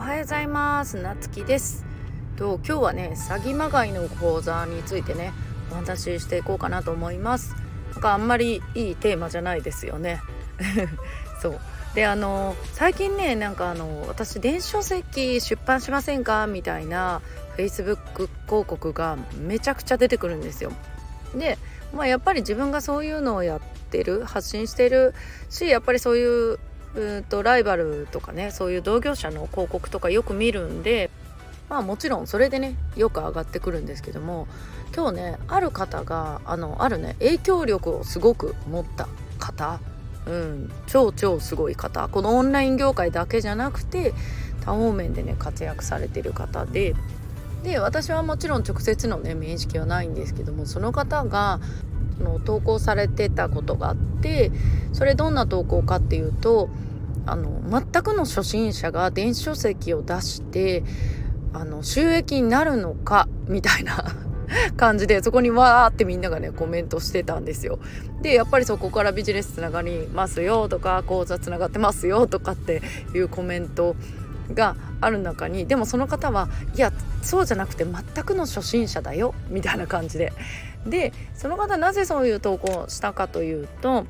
[0.00, 0.96] はようございます。
[1.02, 1.84] なつきです。
[2.38, 5.34] と今日はね詐欺まがいの講座についてね
[5.70, 7.54] お話ししていこうかなと思います。
[7.92, 10.22] なんかあんまりいいテーマじゃないですよね。
[11.42, 11.60] そう。
[11.94, 17.20] であの最近ねなんかあの私電子書籍出版しませんかみたいな
[17.58, 20.72] Facebook 広告がめちゃくちゃ出てくるんですよ。
[21.34, 21.58] で
[21.92, 25.14] まあやっぱり自分がそういうのをやってる発信してる
[25.50, 26.58] しやっぱりそういう
[26.94, 31.10] うとライバルとかねそういう同業者の広告とかよく見るんで
[31.68, 34.48] まあもちろんそれでねよく上がってくるんですけども
[34.94, 39.08] 今日ねある方があのあるね影響力をすごく持った
[39.38, 39.80] 方、
[40.26, 44.14] うん、超超すごい方このオンライン業界だけじゃなくて
[44.64, 46.94] 多方面でね活躍されてる方で
[47.62, 51.60] で私はもちろん直接のね面識はないんですけどもその方が
[52.18, 54.50] の投稿されてたことがあって
[54.92, 56.68] それどんな投稿かっていうと
[57.26, 60.82] あの全くの初心者が電子書籍を出して
[61.52, 64.04] あの収益になるのかみたいな
[64.76, 67.78] 感じでそこにわーってみんながねコメントしてたんですよ。
[68.22, 72.82] でやっぱりそこからビジネスつながりますよとか講座つながってますよとかって
[73.14, 73.94] いうコメント
[74.54, 80.32] がある中にでもその方はいやそうじゃなくて全くの初心者だよみたいな感じで
[80.88, 84.04] でその方なぜそういう投稿をしたかというと、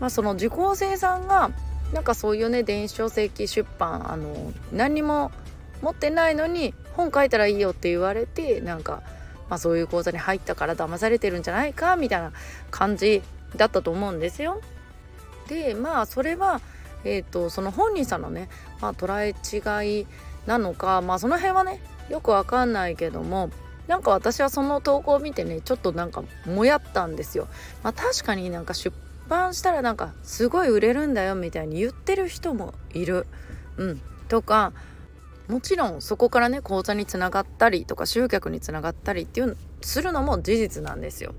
[0.00, 1.50] まあ、その受講生さんが
[1.92, 5.30] なんかそういうね電子書籍出版あの何にも
[5.82, 9.02] 持ってないのに本書いたらいいよって言われてなんか、
[9.48, 12.32] まあ、そういう講座に入ったから騙されてるんじゃないかみたいな
[12.70, 13.22] 感じ
[13.56, 14.60] だったと思うんですよ。
[15.48, 16.60] でまあそれは
[17.04, 18.48] えーと、その本人さんのね、
[18.80, 19.34] まあ、捉え
[19.84, 20.06] 違い
[20.46, 23.50] なのかまあその辺はねよくわかんないけども
[23.88, 27.48] なんか私はその投稿を見てねちょっとなんかもやったんですよ。
[27.82, 28.94] まあ、確かになんか出
[29.28, 33.26] 版したらなんかすごい売れるんだよみたいに言ってる人もいる。
[33.76, 34.72] うん、とか
[35.48, 41.34] もちろんそこからね講座につながったりとか集客につながったりっていうするのも事実なんですよ。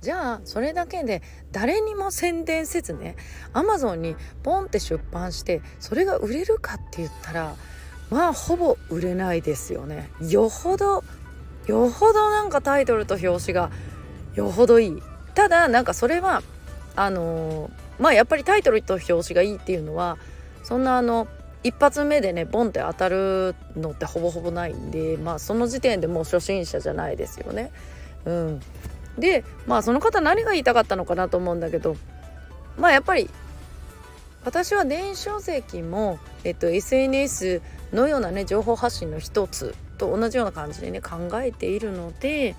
[0.00, 3.16] じゃあそれだけで誰にも宣伝せずね
[3.52, 7.54] アマゾンにポンって出版してそれが売れるかって言ったら
[8.10, 11.04] まあほぼ売れないですよねよほど
[11.66, 13.70] よほどなんかタイトルと表紙が
[14.34, 15.02] よほどいい。
[15.34, 16.42] ただなんかそれは
[16.96, 20.18] あのー、まあやっぱりタイトルと表紙がいいっていうのは
[20.62, 21.26] そんなあの
[21.64, 27.70] 一発目でねボンって当たるのってほぼほぼないんでまあその時点でもう初心者じゃないですよね。
[28.24, 28.60] うん、
[29.18, 31.96] でまあその方何が言いたかったのかなと思うんだけど
[32.76, 33.30] まあやっぱり
[34.44, 37.62] 私は電子書籍も、えっと、SNS
[37.92, 42.56] のようなね情報発信の一つと同じような感じでね考えているので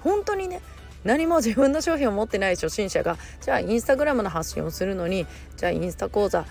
[0.00, 0.60] 本当にね
[1.04, 5.26] 何も自分の商品を持ってない初心者がじゃあインスタグラムの発信をするのに
[5.56, 6.44] じゃあインスタ講座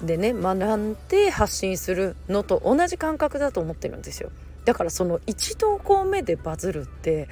[0.00, 4.30] でね学んで発信するのと同じ感覚だと思ってるんですよ。
[4.64, 7.28] だからその1投稿目でバズるって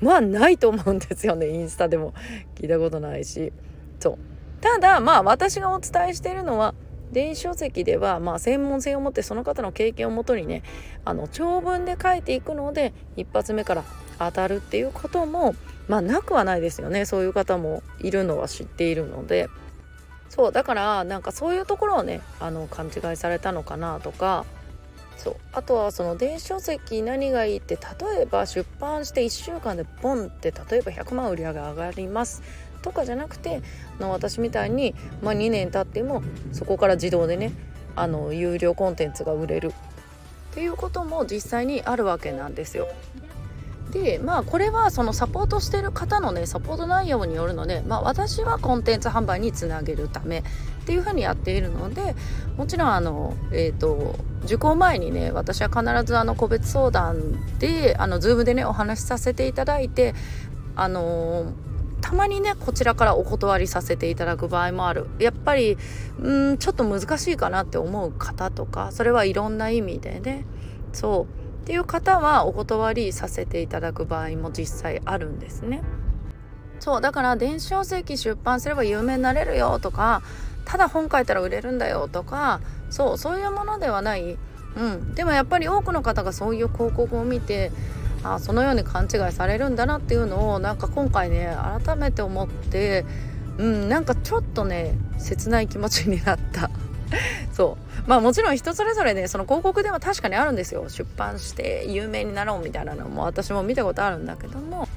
[0.00, 2.14] まあないと思うんですよねインスタでも。
[2.56, 3.52] 聞いたことないし。
[3.98, 4.18] そう。
[4.60, 6.74] ただまあ私がお伝えしてるのは
[7.12, 10.62] 電子書籍ではまあ専門性を持ってその方の経験をもとにね
[11.04, 13.84] あの長文で書いていくので一発目から
[14.18, 15.54] 当たるっていうことも
[15.88, 17.04] まあなくはないですよね。
[17.04, 19.48] そういう方もいるのは知っているので。
[20.28, 24.44] そうだからなんかそういうところをねあの勘違いされたのかなとか。
[25.16, 32.42] そうあとはその電子書籍何がいいって例えば出版して1週間でボンって例えば100万売り上げ上がります。
[32.82, 33.62] とかじゃなくて
[33.98, 37.52] あの私みたいに、まあ、2年経ってもそこから自動でね
[37.96, 39.72] あの有料コンテンツが売れる
[40.52, 42.88] っていうことも実際にあるわけなんですよ。
[43.90, 50.42] でまあこれはそのサポートしてる方のねサポート内容によるので、まあ、私はコンテンツ販売につなげるためっ
[50.86, 52.14] ていうふうにやっているので
[52.56, 60.14] もちろんあの、えーと、受講前にね私は必ずあの個別相談であの Zoom でねお話しさせていただいて
[60.76, 61.52] あの
[62.00, 65.06] たまにねこちらからお断りさせていただく場合もある。
[65.18, 65.76] やっぱり
[66.20, 70.44] うんちょっと難しいかなって思う方とかそれはいろんな意味でね。
[70.92, 71.62] そう。
[71.62, 75.82] っていう方はお断りさせていただく場合も実際あるんですね。
[76.80, 77.00] そう。
[77.00, 80.22] だから電子書籍出版すれば有名になれるよとか
[80.64, 82.60] ただ本書いたら売れるんだよとか
[82.90, 84.38] そうそういうものではない、
[84.76, 87.72] うん、でもやっぱり多くの方がそういう広告を見て
[88.22, 93.04] あそのように勘違いされるんだなっていうのをなんか今回ね改めて思って
[93.58, 96.70] うんなんかちょっとね切ない気持ちになった。
[97.52, 97.76] そ
[98.06, 98.08] う。
[98.08, 100.88] まあもちろん人それぞれねその広告では確かにあるんですよ。
[100.88, 104.88] 出版して有名になろうみたいなのも私も見たことあるんだけども。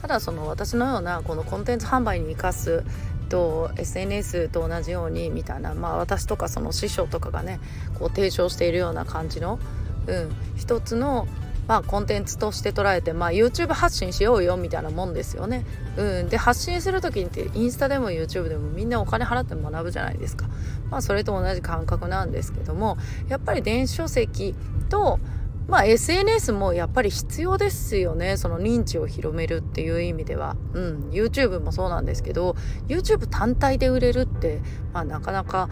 [0.00, 2.84] ただその私のようなこのコンテンツ販売に生かす
[3.28, 7.60] と SNS と同じようにみたいなまあ私とかその師匠とかがね
[7.98, 9.58] こう提唱しているような感じの、
[10.06, 11.26] うん、一つの
[11.68, 15.66] まあ、コンテンツとして捉えて、まあ、YouTube 発信しようよみたいなもんですよね。
[15.96, 20.48] うん、で発信する時ってインスタでも YouTube でもみんなお金払って学ぶじゃないですか。
[20.90, 22.96] まあ、それと同じ感覚なんですけども
[23.28, 24.54] やっぱり電子書籍
[24.88, 25.20] と
[25.66, 32.56] まあ SNS もやっぱり必要ですよねその認知を広めるっていう意味では、うん、YouTube もそうなんですけど
[32.88, 34.62] YouTube 単体で売れるって、
[34.94, 35.68] まあ、なかなか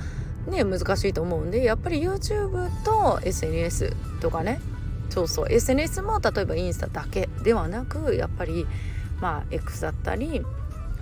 [0.48, 4.60] ね難しいと思うんでやっぱり YouTube と SNS とかね
[5.10, 8.66] そうそう SNS も例えばインスタだけではなくやっぱり
[9.20, 10.42] まあ X だったり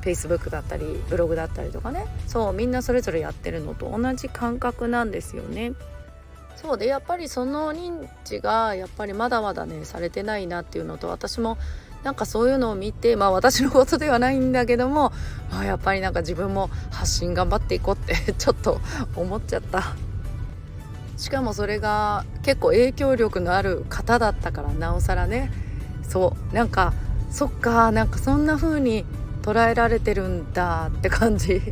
[0.03, 5.73] Facebook だったりブログだったりとかねそうみんなそれぞれやってるのと同じ感覚なんですよね。
[6.57, 11.59] そうでやっぱりその認知がやっぱりまだまだねされてないなっていうのと私も
[12.05, 15.13] なんかそういうのを見てまあ私のことではないんだけども
[15.51, 18.81] あやっぱりなんか自分も発信頑張っていこうってちょっと
[19.17, 19.97] 思っちゃった。
[21.25, 25.51] しかもそれが結構影響力のある方だったからなおさらね。
[26.07, 26.55] そう。
[26.55, 26.93] なんか
[27.31, 29.07] そっかなんかそんな風に
[29.41, 31.63] 捉えられてるんだって感じ。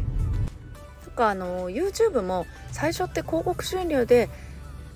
[1.05, 4.31] そっかあの YouTube も最初って広告収入で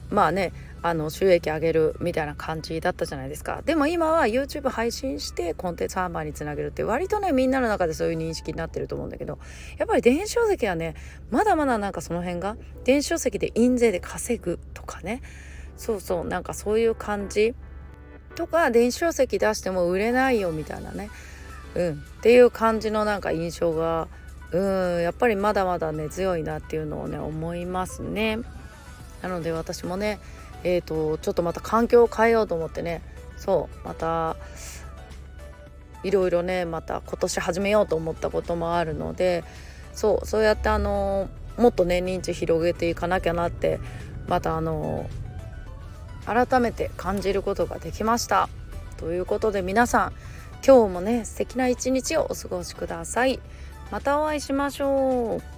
[0.09, 3.63] まあねあの収益上げるみたいな感じだったじゃないですか。
[3.65, 9.39] でも今は YouTube 配信してコンテンツ販売につなげるって割とねみんなの中でそういう認識になってると思うんだけど
[9.79, 10.95] やっぱり電子書籍はね
[11.31, 15.23] まだまだなんかその辺が電子書籍で印税で稼ぐとかね。
[15.77, 17.55] そうそうなんかそういう感じ。
[18.35, 21.11] とか電子書籍出しても売れないよみたいなね。
[21.75, 21.93] うん。
[21.93, 24.09] っていう感じのなんか印象が
[24.53, 25.03] うん。
[25.03, 28.39] やっぱりまだまだね強いなっていうのをね思いますね。
[29.23, 30.21] なので私もね
[30.69, 33.01] えーと、ちょっとまた環境を変えようと思ってね
[33.37, 34.35] そうまた
[36.03, 39.45] いろいろねまた今年始めようと思ったこともあるので
[39.93, 43.79] そうそうやってあのもっとね認知広げていかなきゃなって
[44.27, 45.09] またあの
[46.25, 48.49] 改めて感じることができました。
[48.97, 50.13] ということで皆さん
[50.67, 53.39] 今日もね素敵な一日をお過ごしください。
[53.93, 55.56] またお会いしましょう。